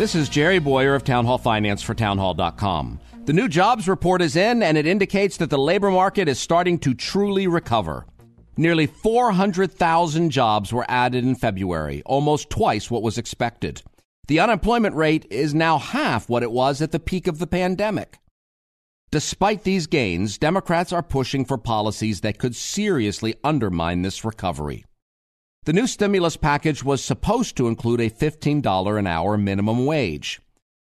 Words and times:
This 0.00 0.14
is 0.14 0.30
Jerry 0.30 0.58
Bowyer 0.58 0.94
of 0.94 1.04
Townhall 1.04 1.36
Finance 1.36 1.82
for 1.82 1.92
townhall.com. 1.92 3.00
The 3.26 3.34
new 3.34 3.48
jobs 3.48 3.86
report 3.86 4.22
is 4.22 4.34
in, 4.34 4.62
and 4.62 4.78
it 4.78 4.86
indicates 4.86 5.36
that 5.36 5.50
the 5.50 5.58
labor 5.58 5.90
market 5.90 6.26
is 6.26 6.38
starting 6.38 6.78
to 6.78 6.94
truly 6.94 7.46
recover. 7.46 8.06
Nearly 8.56 8.86
400,000 8.86 10.30
jobs 10.30 10.72
were 10.72 10.86
added 10.88 11.24
in 11.24 11.34
February, 11.34 12.02
almost 12.06 12.48
twice 12.48 12.90
what 12.90 13.02
was 13.02 13.18
expected. 13.18 13.82
The 14.26 14.40
unemployment 14.40 14.96
rate 14.96 15.26
is 15.28 15.52
now 15.52 15.76
half 15.76 16.30
what 16.30 16.42
it 16.42 16.50
was 16.50 16.80
at 16.80 16.92
the 16.92 16.98
peak 16.98 17.26
of 17.26 17.38
the 17.38 17.46
pandemic. 17.46 18.20
Despite 19.10 19.64
these 19.64 19.86
gains, 19.86 20.38
Democrats 20.38 20.94
are 20.94 21.02
pushing 21.02 21.44
for 21.44 21.58
policies 21.58 22.22
that 22.22 22.38
could 22.38 22.56
seriously 22.56 23.34
undermine 23.44 24.00
this 24.00 24.24
recovery. 24.24 24.86
The 25.64 25.74
new 25.74 25.86
stimulus 25.86 26.38
package 26.38 26.82
was 26.82 27.04
supposed 27.04 27.54
to 27.58 27.68
include 27.68 28.00
a 28.00 28.08
$15 28.08 28.98
an 28.98 29.06
hour 29.06 29.36
minimum 29.36 29.84
wage. 29.84 30.40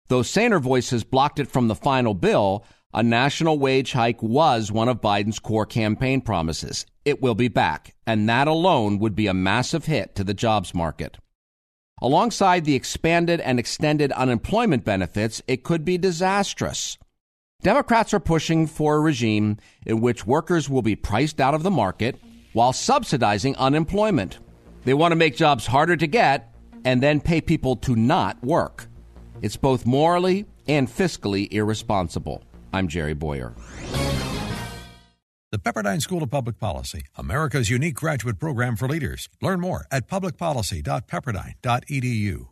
Though 0.09 0.23
saner 0.23 0.59
voices 0.59 1.05
blocked 1.05 1.38
it 1.38 1.46
from 1.46 1.68
the 1.68 1.77
final 1.77 2.15
bill, 2.15 2.65
a 2.93 3.01
national 3.01 3.60
wage 3.60 3.93
hike 3.93 4.21
was 4.21 4.73
one 4.73 4.88
of 4.88 5.01
Biden's 5.01 5.38
core 5.38 5.66
campaign 5.66 6.21
promises. 6.21 6.85
It 7.05 7.23
will 7.23 7.37
be 7.37 7.46
back, 7.46 7.95
and 8.09 8.29
that 8.29 8.49
alone 8.49 8.99
would 8.99 9.15
be 9.15 9.29
a 9.29 9.35
massive 9.35 9.85
hit 9.85 10.16
to 10.16 10.24
the 10.24 10.35
jobs 10.35 10.74
market. 10.74 11.16
Alongside 12.02 12.65
the 12.65 12.74
expanded 12.74 13.40
and 13.40 13.60
extended 13.60 14.10
unemployment 14.12 14.85
benefits, 14.85 15.43
it 15.46 15.62
could 15.62 15.85
be 15.85 15.96
disastrous. 15.96 16.99
Democrats 17.62 18.12
are 18.12 18.21
pushing 18.21 18.66
for 18.66 18.96
a 18.96 19.01
regime 19.01 19.59
in 19.87 20.01
which 20.01 20.27
workers 20.27 20.68
will 20.68 20.83
be 20.83 20.96
priced 20.96 21.40
out 21.40 21.55
of 21.55 21.62
the 21.62 21.71
market 21.71 22.16
while 22.52 22.73
subsidizing 22.73 23.55
unemployment. 23.57 24.38
They 24.87 24.95
want 24.95 25.12
to 25.12 25.16
make 25.16 25.37
jobs 25.37 25.66
harder 25.66 25.96
to 25.96 26.06
get 26.06 26.54
and 26.84 27.02
then 27.02 27.20
pay 27.20 27.40
people 27.40 27.74
to 27.76 27.96
not 27.96 28.45
work. 28.45 28.87
It's 29.43 29.56
both 29.56 29.84
morally 29.84 30.46
and 30.68 30.87
fiscally 30.87 31.52
irresponsible. 31.52 32.45
I'm 32.73 32.87
Jerry 32.87 33.15
Bowyer. 33.15 33.52
The 35.51 35.59
Pepperdine 35.59 36.01
School 36.01 36.23
of 36.23 36.30
Public 36.30 36.60
Policy, 36.60 37.02
America's 37.16 37.68
unique 37.68 37.96
graduate 37.96 38.38
program 38.38 38.76
for 38.76 38.87
leaders. 38.87 39.28
Learn 39.43 39.59
more 39.59 39.88
at 39.90 40.06
publicpolicy.pepperdine.edu. 40.06 42.46